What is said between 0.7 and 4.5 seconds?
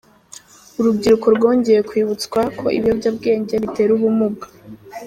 Urubyiruko rwongeye kwibutswa ko ibiyobyabwenge bitera ubumuga